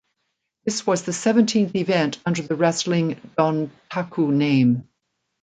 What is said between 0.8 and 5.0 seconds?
was the seventeenth event under the Wrestling Dontaku name.